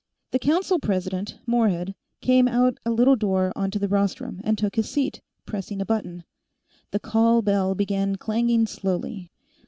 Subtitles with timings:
[0.31, 4.89] The Council President, Morehead, came out a little door onto the rostrum and took his
[4.89, 6.23] seat, pressing a button.
[6.89, 9.29] The call bell began clanging slowly.